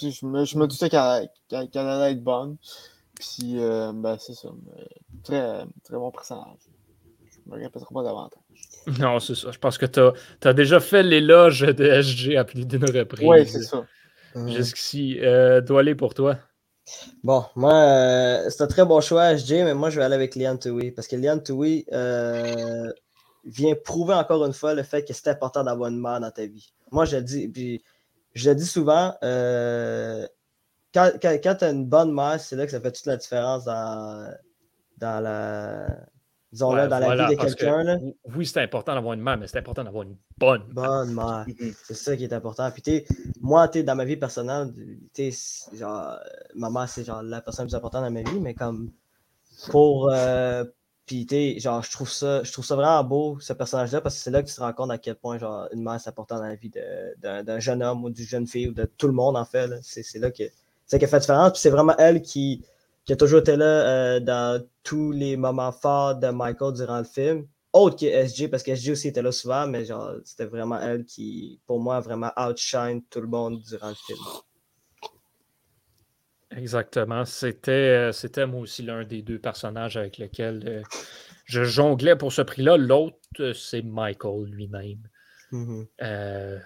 [0.00, 1.28] Je me, je me doutais qu'elle
[1.74, 2.56] allait être bonne.
[3.18, 4.48] Puis, ben, c'est ça.
[5.24, 6.58] Très, très bon personnage.
[7.46, 8.42] Je me répéterai pas davantage.
[9.00, 9.50] Non, c'est ça.
[9.50, 10.00] Je pense que tu
[10.48, 13.26] as, déjà fait l'éloge de SG à plus d'une reprise.
[13.26, 13.86] Oui, c'est ça.
[14.46, 15.18] Jusqu'ici.
[15.20, 16.38] Euh, doit aller pour toi?
[17.24, 20.36] Bon, moi, euh, c'est un très bon choix, SG, mais moi, je vais aller avec
[20.36, 20.92] Lian Tui.
[20.92, 22.92] Parce que Lian Tui euh,
[23.44, 26.46] vient prouver encore une fois le fait que c'est important d'avoir une mère dans ta
[26.46, 26.72] vie.
[26.92, 27.82] Moi, je le dis, puis
[28.34, 30.26] je le dis souvent, euh,
[30.96, 33.18] quand, quand, quand tu as une bonne mère, c'est là que ça fait toute la
[33.18, 34.32] différence dans,
[34.96, 35.86] dans la
[36.52, 38.00] disons là, dans la vie de quelqu'un.
[38.34, 41.44] Oui, c'est important d'avoir une mère, mais c'est important d'avoir une bonne Bonne mère.
[41.84, 42.70] c'est ça qui est important.
[42.70, 43.04] Puis,
[43.42, 44.72] moi, dans ma vie personnelle,
[45.74, 46.18] genre,
[46.54, 48.90] ma mère, c'est genre la personne la plus importante dans ma vie, mais comme
[49.70, 50.64] pour, euh,
[51.04, 54.30] Puis, genre, je trouve ça, je trouve ça vraiment beau, ce personnage-là, parce que c'est
[54.30, 56.54] là que tu te rends compte à quel point, genre, une mère s'apporte dans la
[56.54, 59.68] vie d'un jeune homme ou d'une jeune fille ou de tout le monde, en fait.
[59.82, 60.44] C'est là que
[60.86, 61.52] c'est qui fait différence.
[61.52, 62.64] Puis c'est vraiment elle qui,
[63.04, 67.04] qui, a toujours été là euh, dans tous les moments forts de Michael durant le
[67.04, 67.46] film.
[67.72, 71.04] Autre que SG, parce que SG aussi était là souvent, mais genre, c'était vraiment elle
[71.04, 74.18] qui, pour moi, vraiment outshine tout le monde durant le film.
[76.56, 77.24] Exactement.
[77.24, 80.82] C'était, euh, c'était moi aussi l'un des deux personnages avec lesquels euh,
[81.44, 82.76] je jonglais pour ce prix-là.
[82.76, 85.02] L'autre, euh, c'est Michael lui-même.
[85.52, 86.60] Mm-hmm.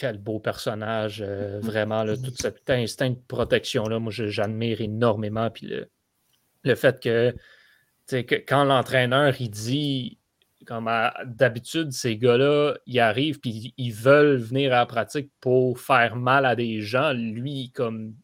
[0.00, 5.50] Quel beau personnage, vraiment, là, tout cet instinct de protection-là, moi j'admire énormément.
[5.50, 5.70] Puis
[6.64, 7.34] le, fait que,
[8.08, 10.16] que quand l'entraîneur il dit
[10.66, 10.90] comme
[11.26, 16.46] d'habitude, ces gars-là, ils arrivent puis ils veulent venir à la pratique pour faire mal
[16.46, 17.12] à des gens.
[17.12, 18.14] Lui, comme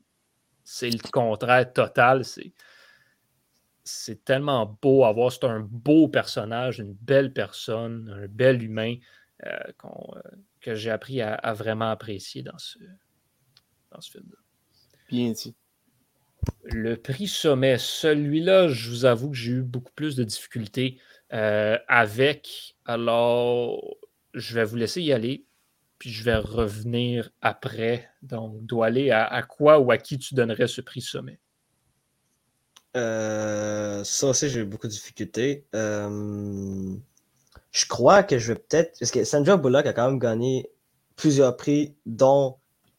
[0.67, 2.25] c'est le contraire total.
[2.25, 5.31] C'est, tellement beau à voir.
[5.31, 8.97] C'est un beau personnage, une belle personne, un bel humain
[9.47, 10.21] euh, euh,
[10.67, 12.79] que j'ai appris à, vraiment apprécier dans ce,
[13.93, 14.39] dans ce film-là.
[15.09, 15.55] Bien dit.
[16.65, 21.01] Le prix sommet, celui-là, je vous avoue que j'ai eu beaucoup plus de difficultés
[21.33, 22.77] euh, avec.
[22.85, 23.97] Alors,
[24.35, 25.47] je vais vous laisser y aller
[25.99, 28.11] puis je vais revenir après.
[28.23, 31.41] Donc, doit aller à, quoi ou à qui tu donnerais ce prix sommet?
[32.97, 35.67] Euh, ça aussi, j'ai eu beaucoup de difficultés.
[35.75, 36.97] Euh,
[37.77, 38.99] je crois que je vais peut-être.
[38.99, 40.71] Parce que Sandra Bullock a quand même gagné
[41.15, 42.57] plusieurs prix, dont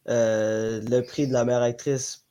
[0.08, 2.28] euh, le prix de la meilleure actrice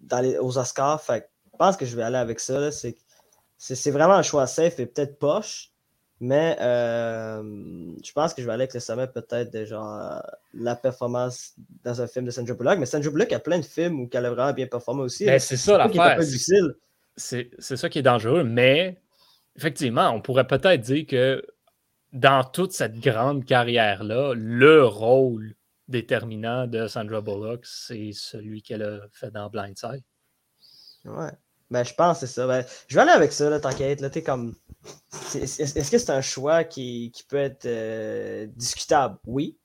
[0.00, 1.00] dans les, aux Oscars.
[1.00, 2.70] Fait je pense que je vais aller avec ça.
[2.72, 5.70] C'est vraiment un choix safe et peut-être poche.
[6.22, 7.42] Mais euh,
[8.04, 10.20] je pense que je vais aller avec le sommet peut-être de genre
[10.52, 11.54] la performance
[11.84, 12.78] dans un film de Sandra Bullock.
[12.78, 15.24] Mais Sandra Bullock a plein de films où elle a vraiment bien performé aussi.
[15.24, 16.18] Ben, c'est ça l'affaire.
[17.16, 18.42] C'est ça qui est dangereux.
[18.42, 19.00] Mais
[19.56, 21.42] effectivement, on pourrait peut-être dire que
[22.12, 25.54] dans toute cette grande carrière-là, le rôle
[25.88, 30.02] déterminant de Sandra Bullock, c'est celui qu'elle a fait dans Blindside.
[31.04, 31.32] Ouais.
[31.70, 32.46] Ben, je pense que c'est ça.
[32.46, 34.00] Ben, je vais aller avec ça, là, t'inquiète.
[34.00, 34.56] Là, comme...
[35.34, 39.18] Est-ce que c'est un choix qui, peut être euh, discutable?
[39.26, 39.56] Oui.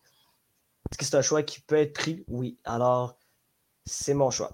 [0.92, 2.24] Est-ce que c'est un choix qui peut être pris?
[2.28, 2.60] Oui.
[2.64, 3.18] Alors,
[3.86, 4.52] c'est mon choix.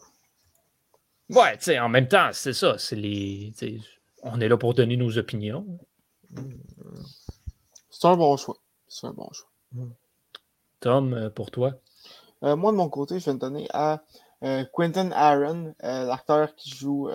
[1.29, 2.77] Ouais, tu sais, en même temps, c'est ça.
[2.77, 3.53] C'est les.
[4.23, 5.65] On est là pour donner nos opinions.
[8.01, 8.57] C'est un bon choix.
[8.87, 9.51] C'est un bon choix.
[10.79, 11.75] Tom, euh, pour toi?
[12.41, 14.01] Euh, moi, de mon côté, je vais me donner à
[14.43, 17.09] euh, Quentin Aaron, euh, l'acteur qui joue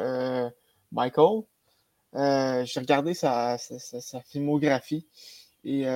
[0.92, 1.42] Michael.
[2.14, 3.59] J'ai regardé sa,
[4.27, 5.09] filmographie
[5.64, 5.87] et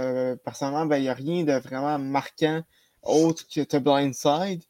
[0.44, 2.64] personnellement, ben, il n'y a rien de vraiment marquant
[3.04, 4.64] autre que The Blind Side.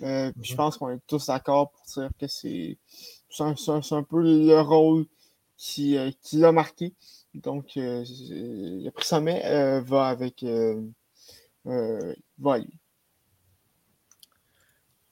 [0.00, 0.56] Je mhm.
[0.56, 2.76] pense qu'on est tous d'accord pour dire que c'est
[3.38, 5.06] un, peu le rôle
[5.56, 6.92] qui, qui l'a marqué.
[7.34, 10.44] Donc, le prix sommet va avec.
[11.64, 12.58] va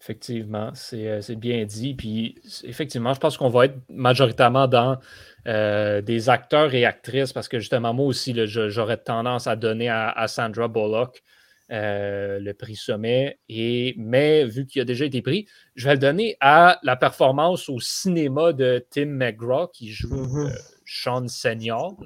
[0.03, 1.93] Effectivement, euh, c'est bien dit.
[1.93, 4.99] Puis, effectivement, je pense qu'on va être majoritairement dans
[5.47, 10.27] euh, des acteurs et actrices parce que justement, moi aussi, j'aurais tendance à donner à,
[10.27, 11.23] Sandra Bullock
[11.71, 13.39] euh, le prix sommet.
[13.51, 17.69] Et, mais vu qu'il a déjà été pris, je vais le donner à la performance
[17.69, 20.80] au cinéma de Tim McGraw qui joue mm-hmm.
[20.91, 21.97] Sean Senior,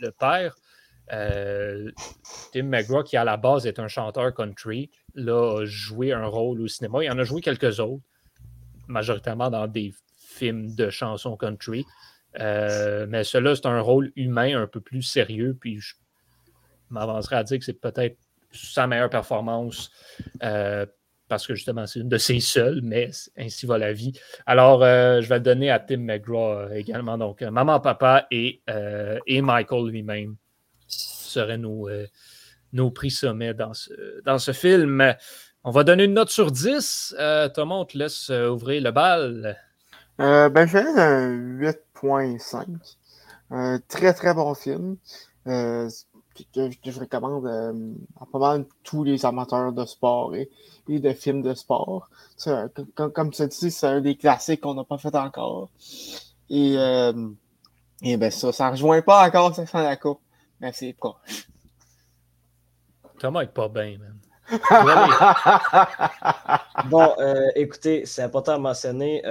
[0.00, 0.54] le père.
[1.12, 1.90] Euh,
[2.52, 6.68] Tim McGraw, qui à la base est un chanteur country, a joué un rôle au
[6.68, 7.02] cinéma.
[7.02, 8.04] Il en a joué quelques autres,
[8.86, 11.86] majoritairement dans des films de chansons country.
[12.38, 15.56] Euh, mais celui-là, c'est un rôle humain un peu plus sérieux.
[15.58, 15.94] Puis je
[16.90, 18.18] m'avancerai à dire que c'est peut-être
[18.52, 19.90] sa meilleure performance
[20.42, 20.84] euh,
[21.28, 24.12] parce que justement, c'est une de ses seules, mais ainsi va la vie.
[24.46, 27.18] Alors, je vais le donner à Tim McGraw également.
[27.18, 28.62] Donc, Maman, Papa et,
[29.26, 30.36] et Michael lui-même
[31.34, 32.06] seraient nos, euh,
[32.72, 33.92] nos prix sommets dans ce,
[34.24, 35.14] dans ce film.
[35.64, 37.16] On va donner une note sur 10.
[37.18, 39.58] Euh, Thomas, on te laisse euh, ouvrir le bal.
[40.18, 43.80] ben, je un 8.5.
[43.88, 44.96] très, très bon film.
[46.52, 47.46] Que, je recommande
[48.20, 50.50] à pas mal tous les amateurs de sport et,
[50.88, 52.08] de films de sport.
[52.94, 55.70] Comme, comme, tu dis, c'est un des classiques qu'on n'a pas fait encore.
[56.50, 56.76] Et,
[58.02, 60.20] et ben ça, ça rejoint pas encore ça la coupe.
[60.60, 61.48] Mais c'est proche.
[63.18, 64.18] Thomas est pas bien, même.
[66.90, 69.22] bon, euh, écoutez, c'est important à mentionner.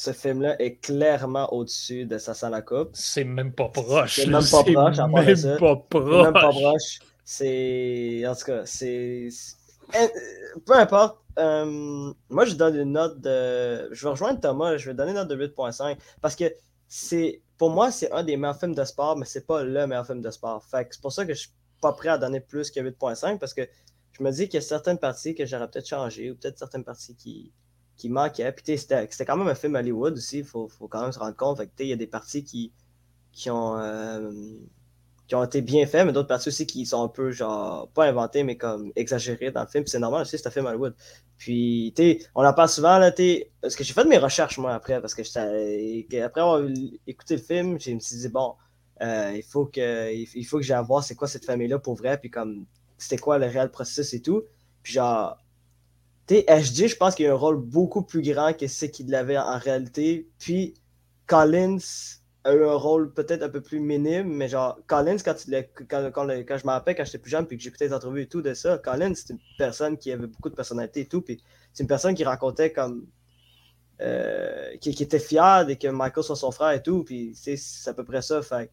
[0.00, 2.90] Euh, ce film-là est clairement au-dessus de sa la coupe.
[2.94, 4.16] C'est même pas proche.
[4.16, 4.96] C'est même pas proche.
[4.98, 6.24] Même pas proche.
[6.24, 6.98] même pas proche.
[7.24, 8.22] C'est.
[8.26, 9.28] En tout cas, c'est.
[9.94, 10.08] Euh,
[10.66, 11.18] peu importe.
[11.36, 13.92] moi, je donne une note de.
[13.92, 14.76] Je vais rejoindre Thomas.
[14.76, 16.44] Je vais donner une note de 8.5 parce que
[16.88, 20.06] c'est pour moi, c'est un des meilleurs films de sport, mais c'est pas le meilleur
[20.06, 20.64] film de sport.
[20.64, 21.50] Fait c'est pour ça que je suis
[21.82, 23.68] pas prêt à donner plus que 8.5 parce que
[24.12, 26.84] je me dis qu'il y a certaines parties que j'aurais peut-être changé ou peut-être certaines
[26.84, 27.52] parties qui,
[28.00, 28.52] qui manquaient.
[28.52, 31.36] Puis c'était quand même un film Hollywood aussi, il faut, faut, quand même se rendre
[31.36, 31.60] compte.
[31.78, 32.72] Il y a des parties qui,
[33.32, 33.78] qui ont.
[33.78, 34.30] Euh,
[35.28, 38.04] qui ont été bien faits, mais d'autres parties aussi qui sont un peu, genre, pas
[38.06, 39.84] inventées, mais comme exagérées dans le film.
[39.84, 40.92] Puis c'est normal aussi, c'est un film Hollywood.
[41.38, 41.94] Puis,
[42.34, 43.12] on en parle souvent, là,
[43.60, 46.60] parce que j'ai fait de mes recherches, moi, après, parce que après avoir
[47.06, 48.54] écouté le film, je me suis dit, bon,
[49.02, 52.18] euh, il faut que il faut que j'aille voir c'est quoi cette famille-là pour vrai,
[52.18, 52.66] puis comme,
[52.98, 54.42] c'était quoi le réel processus et tout.
[54.82, 55.38] Puis genre,
[56.38, 59.58] HG, je pense qu'il a un rôle beaucoup plus grand que ce qu'il avait en
[59.58, 60.28] réalité.
[60.38, 60.74] Puis,
[61.26, 61.78] Collins
[62.44, 65.34] a eu un rôle peut-être un peu plus minime, mais genre, Collins, quand,
[65.88, 68.28] quand, quand, je me rappelle, quand j'étais plus jeune, puis que j'écoutais des entrevues et
[68.28, 71.42] tout de ça, Collins, c'est une personne qui avait beaucoup de personnalité et tout, puis
[71.72, 73.06] c'est une personne qui racontait comme.
[74.00, 77.92] Euh, qui, était fière de que Michael soit son frère et tout, puis c'est à
[77.92, 78.40] peu près ça.
[78.40, 78.70] Fait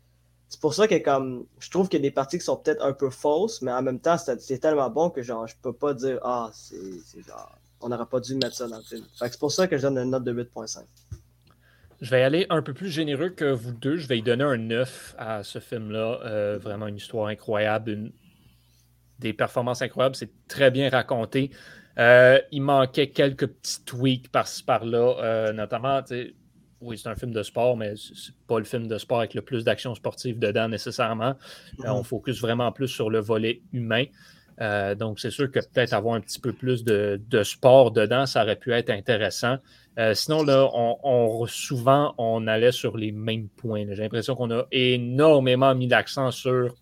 [0.50, 2.84] c'est pour ça que comme je trouve qu'il y a des parties qui sont peut-être
[2.84, 5.94] un peu fausses, mais en même temps, c'est tellement bon que genre je peux pas
[5.94, 6.78] dire Ah, c'est
[7.28, 9.06] genre on n'aurait pas dû mettre ça dans le film.
[9.14, 10.84] c'est pour ça que je donne une note de 8.5.
[12.00, 13.98] Je vais aller un peu plus généreux que vous deux.
[13.98, 16.20] Je vais y donner un 9 à ce film-là.
[16.24, 18.12] Euh, vraiment une histoire incroyable,
[19.20, 20.16] des performances incroyables.
[20.16, 21.52] C'est très bien raconté.
[21.98, 26.02] Euh, il manquait quelques petits tweaks par-ci par-là, euh, notamment,
[26.82, 29.42] oui, c'est un film de sport, mais c'est pas le film de sport avec le
[29.42, 31.36] plus d'action sportive dedans nécessairement.
[31.80, 31.92] Mm-hmm.
[31.92, 34.06] on focus vraiment plus sur le volet humain.
[34.96, 38.44] donc, c'est sûr que peut-être avoir un petit peu plus de, de, sport dedans, ça
[38.44, 39.58] aurait pu être intéressant.
[39.98, 43.86] Euh, sinon, là, on, souvent, on allait sur les mêmes points.
[43.90, 46.76] J'ai l'impression qu'on a énormément mis l'accent sur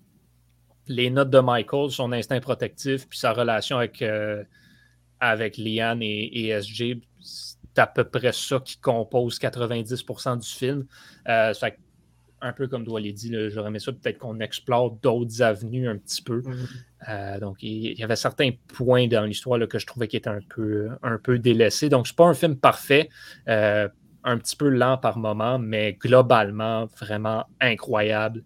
[0.87, 4.43] les notes de Michael, son instinct protectif, puis sa relation avec, euh,
[5.21, 6.99] avec Liane et, SG.
[7.75, 10.85] C'est à peu près ça qui compose 90% du film.
[11.27, 11.53] Euh,
[12.41, 16.21] un peu comme Doit dit, j'aurais aimé ça peut-être qu'on explore d'autres avenues un petit
[16.21, 16.41] peu.
[16.45, 16.67] Mhm.
[17.09, 20.41] Euh, donc, il y avait certains points dans l'histoire que je trouvais qui étaient un
[20.49, 21.89] peu, un peu délaissés.
[21.89, 23.09] Donc, c'est pas un film parfait,
[23.47, 23.87] euh,
[24.23, 28.43] un petit peu lent par moment, mais globalement, vraiment incroyable.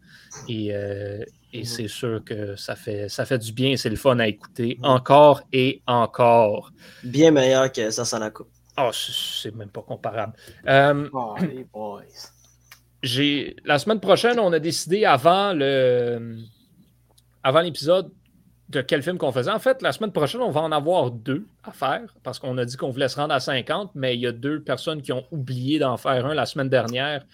[0.48, 1.24] Et, euh,
[1.54, 1.64] mhm.
[1.64, 5.42] c'est sûr que ça fait, ça fait du bien, c'est le fun à écouter encore
[5.52, 6.72] et encore.
[7.04, 8.50] Bien meilleur que ça, ça la coupe.
[8.80, 10.34] Oh, c'est même pas comparable.
[11.14, 12.04] oh, les boys
[13.02, 16.38] j'ai la semaine prochaine, on a décidé avant le
[17.44, 18.12] avant l'épisode
[18.70, 19.52] de quel film qu'on faisait.
[19.52, 22.66] En fait, la semaine prochaine, on va en avoir deux à faire parce qu'on a
[22.66, 25.26] dit qu'on voulait se rendre à 50, mais il y a deux personnes qui ont
[25.32, 27.26] oublié d'en faire un la semaine dernière.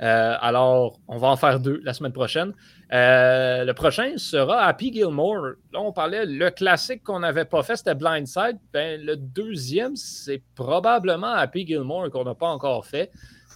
[0.00, 2.54] Euh, alors, on va en faire deux la semaine prochaine.
[2.92, 5.54] Euh, le prochain sera Happy Gilmore.
[5.72, 8.58] Là, on parlait, le classique qu'on n'avait pas fait, c'était Blindside.
[8.72, 13.10] Ben, le deuxième, c'est probablement Happy Gilmore qu'on n'a pas encore fait.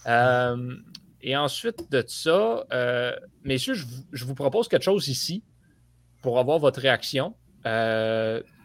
[0.05, 0.75] Euh,
[1.21, 3.13] et ensuite de ça, euh,
[3.43, 5.43] messieurs, je vous, propose quelque chose ici
[6.21, 7.33] pour avoir votre réaction.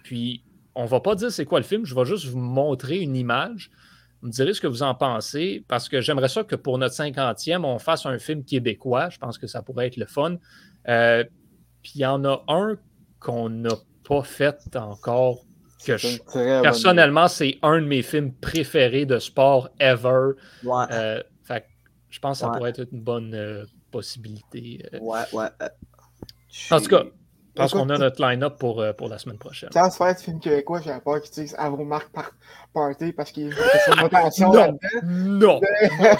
[0.05, 0.43] Puis,
[0.75, 3.16] on ne va pas dire c'est quoi le film, je vais juste vous montrer une
[3.16, 3.71] image.
[4.21, 6.95] Vous me direz ce que vous en pensez, parce que j'aimerais ça que pour notre
[6.95, 9.11] cinquantième, on fasse un film québécois.
[9.11, 10.37] Je pense que ça pourrait être le fun.
[10.89, 11.25] Euh,
[11.83, 12.77] puis il y en a un
[13.21, 13.75] qu'on n'a
[14.07, 15.45] pas fait encore.
[15.87, 20.33] Que personnellement, c'est un de mes films préférés de sport ever.
[20.64, 21.23] Ouais.
[22.11, 24.85] Je pense que ça pourrait être une bonne euh, possibilité.
[24.93, 24.99] Euh.
[25.01, 25.49] Ouais, ouais.
[25.62, 25.69] Euh,
[26.71, 27.05] en tout cas,
[27.59, 29.70] pense qu'on a notre line-up pour, pour la semaine prochaine.
[29.72, 32.30] Quand se fait film québécois, j'avais peur qu'ils disent Avromark par
[32.72, 34.78] Party parce qu'il y a une attention là-dedans.
[35.02, 35.61] Non,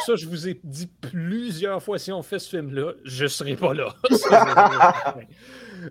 [0.07, 3.57] ça, je vous ai dit plusieurs fois si on fait ce film-là, je ne serai
[3.57, 3.95] pas là.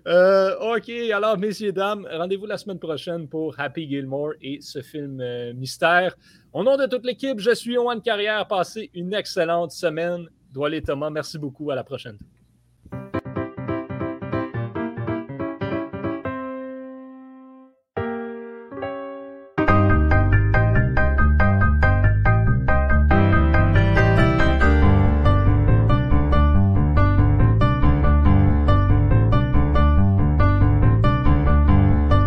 [0.76, 5.22] ok, alors, messieurs, dames, rendez-vous la semaine prochaine pour Happy Gilmore et ce film
[5.54, 6.14] mystère.
[6.52, 8.46] Au nom de toute l'équipe, je suis Owen Carrière.
[8.46, 10.28] Passez une excellente semaine.
[10.72, 11.70] Et Thomas, merci beaucoup.
[11.70, 12.18] À la prochaine.